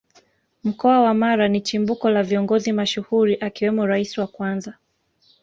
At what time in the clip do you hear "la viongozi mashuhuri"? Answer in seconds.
2.09-3.37